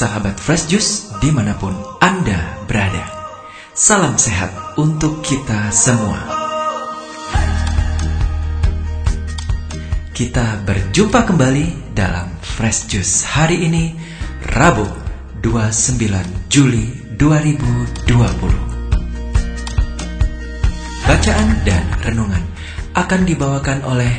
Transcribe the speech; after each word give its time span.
Sahabat 0.00 0.40
Fresh 0.40 0.72
Juice 0.72 1.12
di 1.20 1.28
mana 1.28 1.52
pun 1.60 1.76
Anda 2.00 2.64
berada. 2.64 3.04
Salam 3.76 4.16
sehat 4.16 4.80
untuk 4.80 5.20
kita 5.20 5.68
semua. 5.76 6.24
Kita 10.16 10.64
berjumpa 10.64 11.28
kembali 11.28 11.92
dalam 11.92 12.32
Fresh 12.40 12.88
Juice 12.88 13.28
hari 13.28 13.68
ini, 13.68 13.92
Rabu 14.56 14.88
29 15.44 16.48
Juli 16.48 17.12
2020. 17.20 18.08
Bacaan 21.04 21.48
dan 21.68 21.84
renungan 22.00 22.49
akan 22.94 23.22
dibawakan 23.26 23.86
oleh 23.86 24.10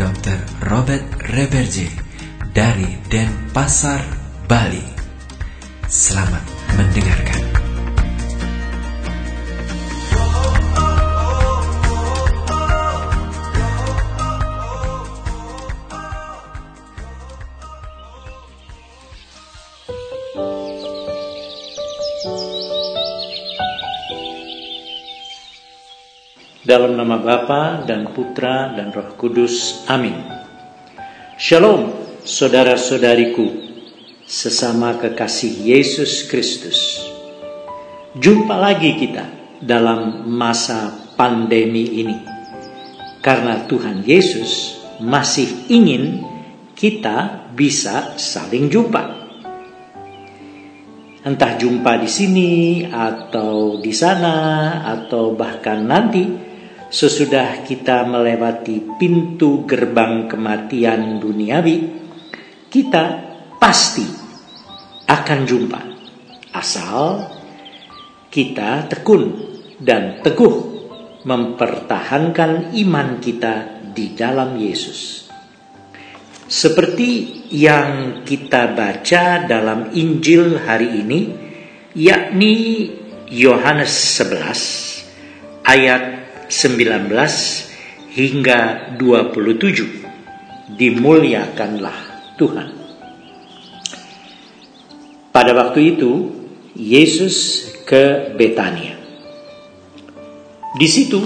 Dr. 0.00 0.38
Robert 0.66 1.04
Reberje 1.30 1.92
dari 2.54 2.98
Denpasar, 3.10 4.00
Bali. 4.48 4.82
Selamat 5.86 6.42
mendengarkan. 6.74 7.43
Dalam 26.74 26.98
nama 26.98 27.22
Bapa 27.22 27.86
dan 27.86 28.10
Putra 28.10 28.74
dan 28.74 28.90
Roh 28.90 29.14
Kudus. 29.14 29.86
Amin. 29.86 30.18
Shalom, 31.38 31.94
saudara-saudariku, 32.26 33.46
sesama 34.26 34.98
kekasih 34.98 35.54
Yesus 35.70 36.26
Kristus. 36.26 36.98
Jumpa 38.18 38.58
lagi 38.58 38.98
kita 38.98 39.22
dalam 39.62 40.26
masa 40.26 40.90
pandemi 41.14 41.94
ini. 42.02 42.18
Karena 43.22 43.70
Tuhan 43.70 44.02
Yesus 44.02 44.74
masih 44.98 45.70
ingin 45.70 46.26
kita 46.74 47.54
bisa 47.54 48.18
saling 48.18 48.66
jumpa. 48.66 49.30
Entah 51.22 51.54
jumpa 51.54 52.02
di 52.02 52.10
sini 52.10 52.82
atau 52.90 53.78
di 53.78 53.94
sana 53.94 54.34
atau 54.82 55.38
bahkan 55.38 55.78
nanti 55.86 56.43
sesudah 56.94 57.66
kita 57.66 58.06
melewati 58.06 58.94
pintu 58.94 59.66
gerbang 59.66 60.30
kematian 60.30 61.18
duniawi, 61.18 61.90
kita 62.70 63.04
pasti 63.58 64.06
akan 65.10 65.40
jumpa. 65.42 65.80
Asal 66.54 67.26
kita 68.30 68.86
tekun 68.86 69.34
dan 69.82 70.22
teguh 70.22 70.54
mempertahankan 71.26 72.70
iman 72.86 73.18
kita 73.18 73.82
di 73.90 74.14
dalam 74.14 74.54
Yesus. 74.54 75.26
Seperti 76.46 77.42
yang 77.50 78.22
kita 78.22 78.70
baca 78.70 79.42
dalam 79.42 79.90
Injil 79.98 80.62
hari 80.62 81.02
ini, 81.02 81.20
yakni 81.98 82.54
Yohanes 83.34 83.90
11 83.90 85.66
ayat 85.66 86.13
19 86.54 88.14
hingga 88.14 88.94
27 88.94 90.78
dimuliakanlah 90.78 91.98
Tuhan. 92.38 92.68
Pada 95.34 95.50
waktu 95.50 95.98
itu 95.98 96.30
Yesus 96.78 97.66
ke 97.82 98.30
Betania. 98.38 98.94
Di 100.78 100.86
situ 100.86 101.18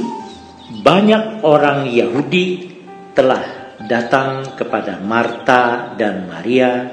banyak 0.81 1.44
orang 1.44 1.93
Yahudi 1.93 2.72
telah 3.12 3.77
datang 3.84 4.56
kepada 4.56 4.97
Marta 4.97 5.93
dan 5.93 6.25
Maria 6.25 6.88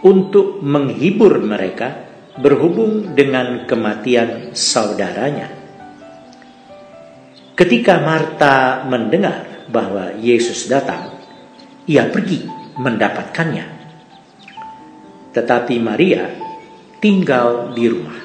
untuk 0.00 0.64
menghibur 0.64 1.40
mereka 1.44 2.04
berhubung 2.40 3.12
dengan 3.12 3.64
kematian 3.68 4.56
saudaranya. 4.56 5.55
Ketika 7.56 8.04
Marta 8.04 8.84
mendengar 8.84 9.64
bahwa 9.72 10.12
Yesus 10.20 10.68
datang, 10.68 11.16
ia 11.88 12.04
pergi 12.04 12.44
mendapatkannya. 12.76 13.66
Tetapi 15.32 15.74
Maria 15.80 16.28
tinggal 17.00 17.72
di 17.72 17.84
rumah. 17.88 18.20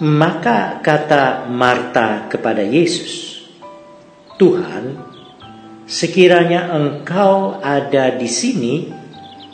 Maka 0.00 0.80
kata 0.80 1.44
Marta 1.52 2.24
kepada 2.28 2.64
Yesus, 2.64 3.44
"Tuhan, 4.40 4.96
sekiranya 5.84 6.72
Engkau 6.72 7.60
ada 7.60 8.16
di 8.16 8.28
sini, 8.32 8.74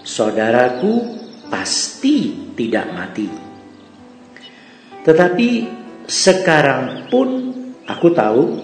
saudaraku 0.07 1.19
pasti 1.51 2.51
tidak 2.55 2.87
mati. 2.95 3.29
Tetapi 5.03 5.49
sekarang 6.07 7.07
pun 7.07 7.52
Aku 7.87 8.15
tahu 8.15 8.63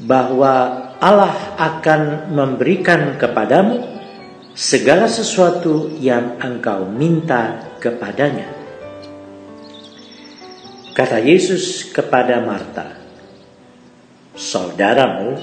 bahwa 0.00 0.86
Allah 0.96 1.36
akan 1.60 2.32
memberikan 2.32 3.20
kepadamu 3.20 3.84
segala 4.56 5.04
sesuatu 5.04 5.92
yang 6.00 6.40
engkau 6.40 6.88
minta 6.88 7.76
kepadanya. 7.76 8.48
Kata 10.96 11.20
Yesus 11.20 11.92
kepada 11.92 12.40
Marta, 12.40 12.96
"Saudaramu 14.32 15.36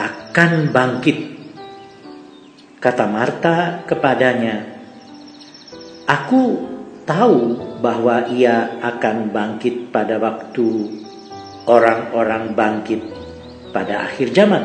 akan 0.00 0.72
bangkit." 0.72 1.36
Kata 2.80 3.04
Marta 3.04 3.84
kepadanya, 3.84 4.64
"Aku 6.08 6.64
tahu 7.04 7.60
bahwa 7.84 8.32
ia 8.32 8.80
akan 8.80 9.28
bangkit 9.28 9.92
pada 9.92 10.16
waktu 10.16 11.04
orang-orang 11.66 12.54
bangkit 12.54 13.02
pada 13.74 14.06
akhir 14.06 14.30
zaman? 14.32 14.64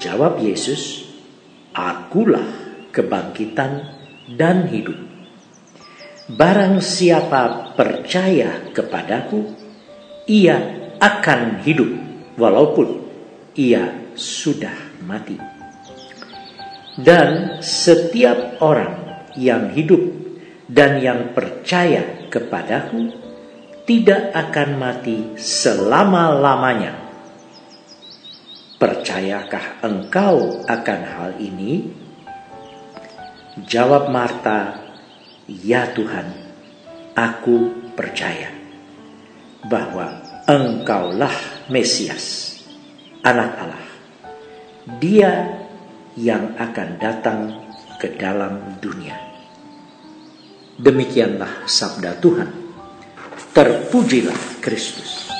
Jawab 0.00 0.40
Yesus, 0.40 1.04
Akulah 1.76 2.48
kebangkitan 2.88 3.84
dan 4.32 4.64
hidup. 4.72 4.96
Barang 6.32 6.80
siapa 6.80 7.76
percaya 7.76 8.72
kepadaku, 8.72 9.52
ia 10.26 10.56
akan 10.98 11.60
hidup 11.60 11.92
walaupun 12.40 13.04
ia 13.54 14.10
sudah 14.16 15.04
mati. 15.04 15.36
Dan 16.96 17.60
setiap 17.60 18.56
orang 18.64 19.28
yang 19.36 19.68
hidup 19.76 20.00
dan 20.66 20.98
yang 21.04 21.36
percaya 21.36 22.26
kepadaku 22.32 23.25
tidak 23.86 24.34
akan 24.34 24.70
mati 24.82 25.38
selama-lamanya. 25.38 27.06
Percayakah 28.76 29.80
engkau 29.86 30.66
akan 30.66 31.00
hal 31.06 31.30
ini? 31.38 31.86
Jawab 33.62 34.12
Marta, 34.12 34.84
"Ya 35.48 35.88
Tuhan, 35.94 36.28
aku 37.14 37.88
percaya 37.96 38.52
bahwa 39.64 40.26
Engkaulah 40.46 41.66
Mesias, 41.72 42.58
Anak 43.24 43.50
Allah, 43.58 43.86
Dia 44.98 45.32
yang 46.18 46.58
akan 46.58 46.88
datang 47.00 47.38
ke 47.96 48.12
dalam 48.18 48.82
dunia." 48.82 49.16
Demikianlah 50.76 51.64
sabda 51.64 52.20
Tuhan. 52.20 52.65
Terpujilah 53.56 54.60
Kristus. 54.60 55.32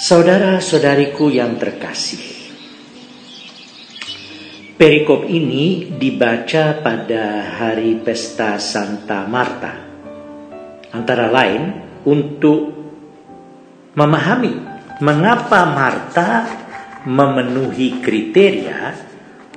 Saudara-saudariku 0.00 1.28
yang 1.28 1.60
terkasih, 1.60 2.24
perikop 4.80 5.28
ini 5.28 5.92
dibaca 6.00 6.80
pada 6.80 7.44
hari 7.60 8.00
pesta 8.00 8.56
Santa 8.56 9.28
Marta, 9.28 9.76
antara 10.88 11.28
lain 11.28 11.84
untuk 12.08 12.72
memahami 13.92 14.56
mengapa 15.04 15.68
Marta 15.68 16.48
memenuhi 17.04 18.00
kriteria 18.00 19.07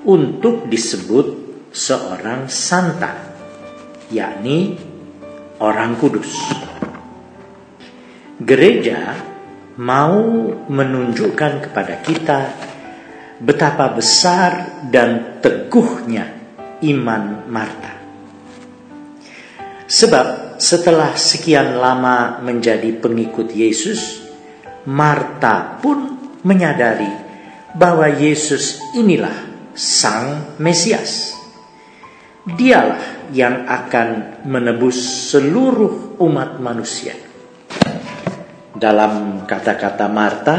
untuk 0.06 0.66
disebut 0.66 1.28
seorang 1.70 2.50
santa, 2.50 3.14
yakni 4.10 4.76
orang 5.62 5.94
kudus. 5.98 6.34
Gereja 8.42 9.14
mau 9.78 10.50
menunjukkan 10.66 11.70
kepada 11.70 12.02
kita 12.02 12.40
betapa 13.42 13.94
besar 13.94 14.84
dan 14.90 15.42
teguhnya 15.42 16.26
iman 16.82 17.46
Marta. 17.50 17.94
Sebab 19.86 20.58
setelah 20.58 21.14
sekian 21.18 21.78
lama 21.78 22.42
menjadi 22.42 22.96
pengikut 22.98 23.52
Yesus, 23.54 24.24
Marta 24.88 25.78
pun 25.78 26.18
menyadari 26.42 27.10
bahwa 27.78 28.10
Yesus 28.10 28.82
inilah 28.98 29.51
Sang 29.72 30.60
Mesias. 30.60 31.36
Dialah 32.44 33.32
yang 33.32 33.70
akan 33.70 34.42
menebus 34.50 35.30
seluruh 35.32 36.20
umat 36.20 36.60
manusia. 36.60 37.16
Dalam 38.76 39.46
kata-kata 39.46 40.10
Marta, 40.10 40.58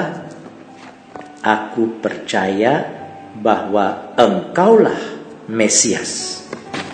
aku 1.42 1.98
percaya 1.98 2.86
bahwa 3.34 4.14
engkaulah 4.14 5.20
Mesias, 5.50 6.46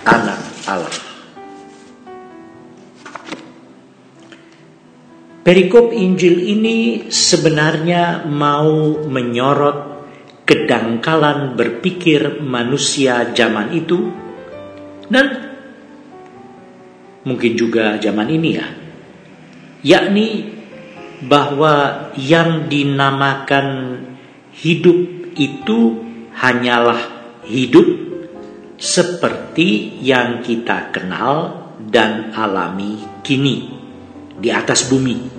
anak 0.09 0.41
Allah. 0.65 1.09
Perikop 5.49 5.97
Injil 5.97 6.45
ini 6.45 7.09
sebenarnya 7.09 8.29
mau 8.29 9.01
menyorot 9.09 9.88
kedangkalan 10.49 11.61
berpikir 11.61 12.41
manusia 12.41 13.37
zaman 13.37 13.77
itu 13.77 14.09
dan 15.13 15.49
mungkin 17.29 17.53
juga 17.53 18.01
zaman 18.01 18.33
ini 18.33 18.51
ya, 18.57 18.67
yakni 19.85 20.57
bahwa 21.29 22.09
yang 22.17 22.73
dinamakan 22.73 24.01
hidup 24.57 25.29
itu 25.37 26.01
hanyalah 26.33 27.01
hidup 27.45 27.85
seperti 28.81 30.01
yang 30.01 30.41
kita 30.41 30.89
kenal 30.95 31.67
dan 31.83 32.33
alami 32.33 32.97
kini 33.21 33.69
di 34.39 34.49
atas 34.49 34.87
bumi. 34.89 35.37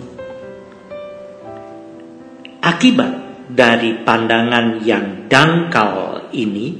Akibat 2.60 3.19
dari 3.50 4.06
pandangan 4.06 4.86
yang 4.86 5.26
dangkal 5.26 6.30
ini, 6.32 6.78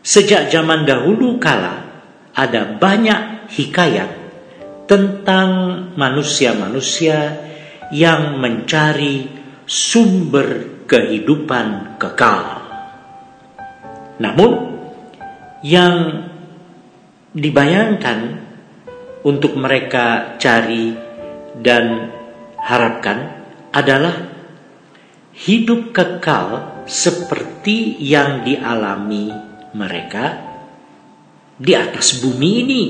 sejak 0.00 0.48
zaman 0.48 0.88
dahulu 0.88 1.36
kala 1.36 1.84
ada 2.32 2.64
banyak 2.80 3.52
hikayat 3.52 4.10
tentang 4.88 5.48
manusia-manusia 5.94 7.36
yang 7.92 8.40
mencari 8.40 9.28
sumber 9.68 10.82
kehidupan 10.88 11.98
kekal. 12.00 12.64
Namun, 14.16 14.52
yang 15.60 16.24
dibayangkan 17.36 18.40
untuk 19.26 19.58
mereka 19.58 20.38
cari 20.38 20.94
dan 21.58 22.14
harapkan 22.62 23.44
adalah 23.74 24.35
hidup 25.36 25.92
kekal 25.92 26.80
seperti 26.88 28.00
yang 28.00 28.40
dialami 28.40 29.28
mereka 29.76 30.40
di 31.60 31.76
atas 31.76 32.24
bumi 32.24 32.50
ini 32.64 32.82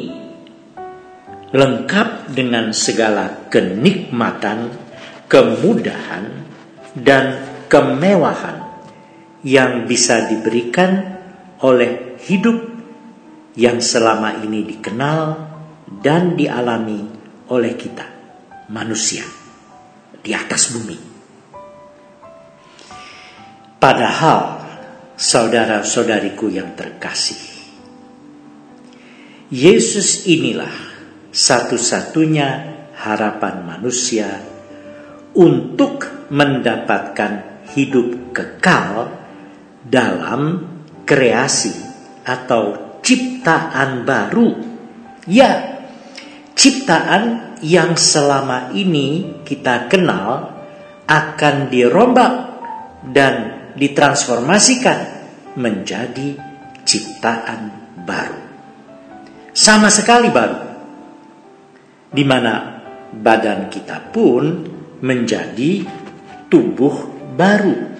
lengkap 1.50 2.30
dengan 2.30 2.70
segala 2.70 3.50
kenikmatan, 3.50 4.70
kemudahan, 5.26 6.46
dan 6.94 7.42
kemewahan 7.66 8.62
yang 9.46 9.86
bisa 9.86 10.26
diberikan 10.30 11.18
oleh 11.62 12.18
hidup 12.26 12.62
yang 13.54 13.78
selama 13.78 14.42
ini 14.42 14.66
dikenal 14.66 15.38
dan 16.02 16.34
dialami 16.34 17.06
oleh 17.46 17.72
kita, 17.78 18.06
manusia, 18.70 19.22
di 20.18 20.34
atas 20.34 20.74
bumi. 20.74 21.05
Padahal, 23.86 24.66
saudara-saudariku 25.14 26.50
yang 26.50 26.74
terkasih, 26.74 27.38
Yesus 29.46 30.26
inilah 30.26 30.74
satu-satunya 31.30 32.48
harapan 32.98 33.62
manusia 33.62 34.42
untuk 35.38 36.26
mendapatkan 36.34 37.62
hidup 37.78 38.34
kekal 38.34 39.06
dalam 39.86 40.66
kreasi 41.06 41.78
atau 42.26 42.98
ciptaan 43.06 44.02
baru. 44.02 44.50
Ya, 45.30 45.78
ciptaan 46.58 47.54
yang 47.62 47.94
selama 47.94 48.74
ini 48.74 49.38
kita 49.46 49.86
kenal 49.86 50.58
akan 51.06 51.70
dirombak 51.70 52.34
dan 53.14 53.55
ditransformasikan 53.76 54.98
menjadi 55.56 56.36
ciptaan 56.84 57.94
baru. 58.04 58.42
Sama 59.52 59.88
sekali 59.92 60.28
baru. 60.28 60.60
Di 62.12 62.24
mana 62.24 62.80
badan 63.12 63.68
kita 63.68 64.12
pun 64.12 64.44
menjadi 65.00 65.84
tubuh 66.48 67.08
baru. 67.36 67.96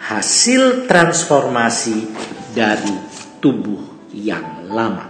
Hasil 0.00 0.88
transformasi 0.88 2.08
dari 2.56 2.96
tubuh 3.40 4.08
yang 4.16 4.64
lama. 4.72 5.06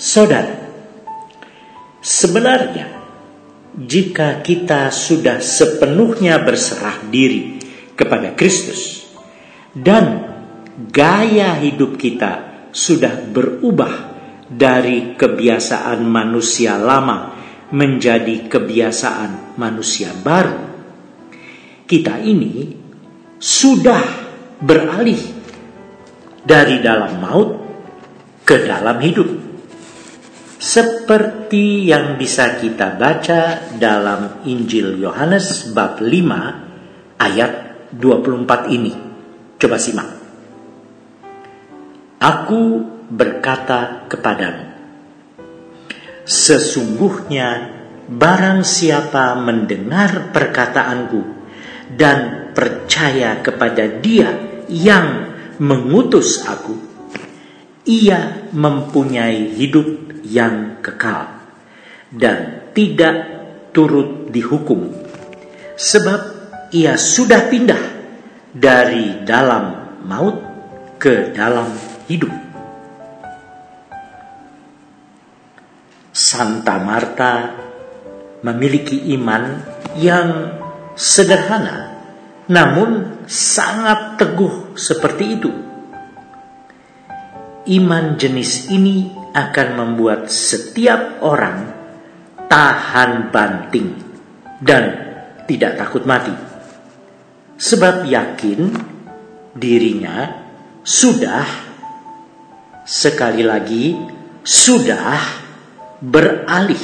Saudara, 0.00 0.56
sebenarnya 2.00 2.88
jika 3.76 4.42
kita 4.42 4.92
sudah 4.92 5.38
sepenuhnya 5.38 6.42
berserah 6.42 7.00
diri 7.08 7.61
kepada 8.02 8.34
Kristus 8.34 9.06
dan 9.70 10.34
gaya 10.90 11.54
hidup 11.62 11.94
kita 11.94 12.66
sudah 12.74 13.22
berubah 13.30 14.12
dari 14.50 15.14
kebiasaan 15.14 16.02
manusia 16.02 16.76
lama 16.76 17.32
menjadi 17.72 18.50
kebiasaan 18.50 19.56
manusia 19.56 20.12
baru. 20.12 20.74
Kita 21.88 22.20
ini 22.20 22.72
sudah 23.40 24.02
beralih 24.60 25.22
dari 26.44 26.80
dalam 26.84 27.20
maut 27.20 27.50
ke 28.44 28.56
dalam 28.68 29.00
hidup. 29.00 29.28
Seperti 30.62 31.90
yang 31.90 32.14
bisa 32.16 32.62
kita 32.62 32.94
baca 32.94 33.74
dalam 33.76 34.46
Injil 34.46 34.94
Yohanes 34.94 35.74
bab 35.74 35.98
5 35.98 37.18
ayat 37.18 37.71
24 37.92 38.72
ini. 38.72 38.92
Coba 39.60 39.76
simak. 39.78 40.08
Aku 42.22 42.86
berkata 43.10 44.06
kepadamu, 44.06 44.64
sesungguhnya 46.22 47.48
barang 48.06 48.62
siapa 48.62 49.34
mendengar 49.36 50.30
perkataanku 50.30 51.22
dan 51.98 52.50
percaya 52.54 53.42
kepada 53.42 53.98
dia 54.00 54.62
yang 54.70 55.34
mengutus 55.58 56.46
aku, 56.46 56.78
ia 57.90 58.46
mempunyai 58.54 59.58
hidup 59.58 60.22
yang 60.22 60.78
kekal 60.78 61.42
dan 62.14 62.70
tidak 62.70 63.16
turut 63.74 64.30
dihukum. 64.30 64.94
Sebab 65.74 66.31
ia 66.72 66.96
sudah 66.96 67.52
pindah 67.52 67.82
dari 68.56 69.20
dalam 69.28 70.00
maut 70.08 70.40
ke 70.96 71.36
dalam 71.36 71.68
hidup. 72.08 72.32
Santa 76.12 76.80
Marta 76.80 77.32
memiliki 78.40 79.12
iman 79.16 79.60
yang 80.00 80.28
sederhana, 80.96 81.92
namun 82.48 83.20
sangat 83.28 84.16
teguh 84.16 84.72
seperti 84.72 85.24
itu. 85.28 85.52
Iman 87.68 88.16
jenis 88.16 88.72
ini 88.72 89.12
akan 89.36 89.68
membuat 89.76 90.32
setiap 90.32 91.20
orang 91.20 91.68
tahan 92.48 93.28
banting 93.28 93.92
dan 94.60 94.84
tidak 95.46 95.78
takut 95.78 96.04
mati 96.04 96.51
sebab 97.62 98.10
yakin 98.10 98.74
dirinya 99.54 100.42
sudah 100.82 101.46
sekali 102.82 103.46
lagi 103.46 103.94
sudah 104.42 105.22
beralih 106.02 106.82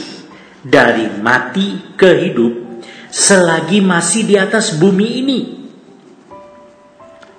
dari 0.63 1.11
mati 1.19 1.99
ke 1.99 2.11
hidup 2.23 2.55
selagi 3.11 3.83
masih 3.83 4.23
di 4.23 4.39
atas 4.39 4.79
bumi 4.79 5.09
ini. 5.19 5.41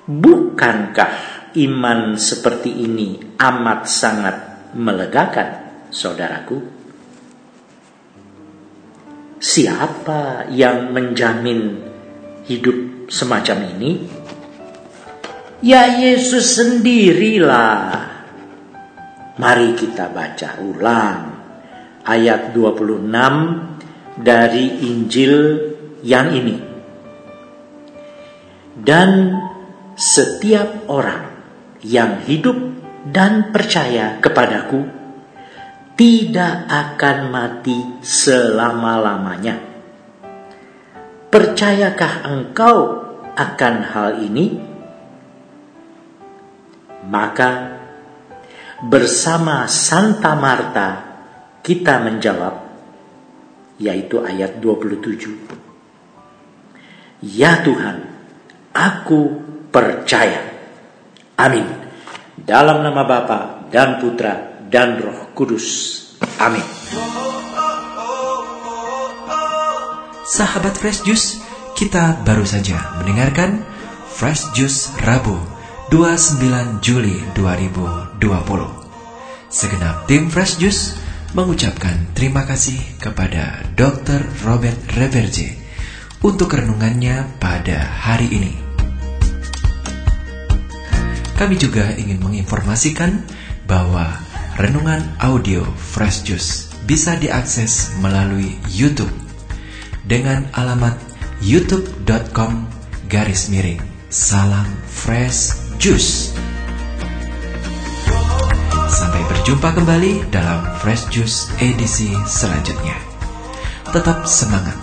Bukankah 0.09 1.13
iman 1.55 2.19
seperti 2.19 2.83
ini 2.83 3.37
amat 3.39 3.79
sangat 3.87 4.35
melegakan, 4.75 5.49
saudaraku? 5.93 6.57
Siapa 9.39 10.51
yang 10.51 10.91
menjamin 10.91 11.88
hidup 12.49 13.05
semacam 13.13 13.77
ini? 13.77 13.91
Ya 15.61 16.01
Yesus 16.01 16.57
sendirilah. 16.57 18.09
Mari 19.37 19.77
kita 19.77 20.09
baca 20.09 20.57
ulang 20.59 21.21
ayat 22.03 22.51
26 22.51 23.05
dari 24.17 24.65
Injil 24.89 25.35
yang 26.01 26.33
ini. 26.33 26.57
Dan 28.79 29.35
setiap 29.93 30.89
orang 30.89 31.27
yang 31.85 32.23
hidup 32.25 32.55
dan 33.07 33.51
percaya 33.51 34.19
kepadaku 34.19 34.87
tidak 35.99 36.67
akan 36.71 37.17
mati 37.31 37.99
selama-lamanya. 37.99 39.68
Percayakah 41.29 42.25
engkau 42.25 42.77
akan 43.37 43.75
hal 43.85 44.09
ini? 44.25 44.57
Maka 47.05 47.77
bersama 48.81 49.69
Santa 49.69 50.33
Marta 50.33 50.89
kita 51.61 52.01
menjawab 52.01 52.65
yaitu 53.77 54.25
ayat 54.25 54.57
27. 54.57 55.37
Ya 57.21 57.61
Tuhan, 57.61 58.09
aku 58.73 59.37
percaya. 59.69 60.49
Amin. 61.37 61.69
Dalam 62.41 62.81
nama 62.81 63.05
Bapa 63.05 63.69
dan 63.69 64.01
Putra 64.01 64.65
dan 64.65 64.97
Roh 64.97 65.29
Kudus. 65.37 65.67
Amin. 66.41 66.65
Sahabat 70.29 70.77
Fresh 70.77 71.09
Juice, 71.09 71.41
kita 71.73 72.21
baru 72.21 72.45
saja 72.45 73.01
mendengarkan 73.01 73.65
Fresh 74.13 74.53
Juice 74.53 74.93
Rabu 75.01 75.33
29 75.89 76.85
Juli 76.85 77.17
2020. 77.33 78.21
Segenap 79.49 80.05
tim 80.05 80.29
Fresh 80.29 80.61
Juice 80.61 81.01
mengucapkan 81.33 82.13
terima 82.13 82.45
kasih 82.45 82.77
kepada 83.01 83.65
Dr. 83.73 84.21
Robert 84.45 84.77
Reverje 84.93 85.57
untuk 86.21 86.53
renungannya 86.53 87.41
pada 87.41 87.89
hari 87.89 88.29
ini. 88.29 88.53
Kami 91.41 91.57
juga 91.57 91.89
ingin 91.97 92.21
menginformasikan 92.21 93.25
bahwa 93.65 94.13
renungan 94.61 95.09
audio 95.25 95.65
Fresh 95.73 96.21
Juice 96.21 96.69
bisa 96.85 97.17
diakses 97.17 97.97
melalui 97.97 98.61
YouTube 98.69 99.28
dengan 100.09 100.49
alamat 100.57 100.97
youtube.com 101.45 102.65
garis 103.05 103.53
miring 103.53 103.77
salam 104.09 104.65
fresh 104.89 105.53
juice. 105.77 106.33
Sampai 108.89 109.21
berjumpa 109.29 109.69
kembali 109.77 110.33
dalam 110.33 110.65
Fresh 110.81 111.13
Juice 111.13 111.53
edisi 111.61 112.09
selanjutnya. 112.25 112.97
Tetap 113.93 114.25
semangat, 114.25 114.75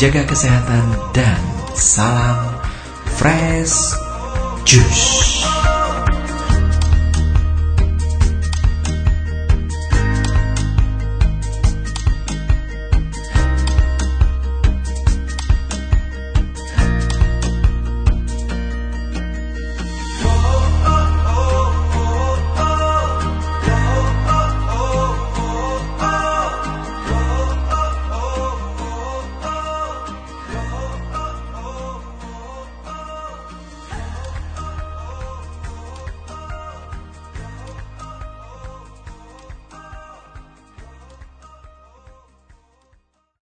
jaga 0.00 0.24
kesehatan, 0.24 0.96
dan 1.12 1.36
salam 1.76 2.56
Fresh 3.20 3.92
Juice. 4.64 5.59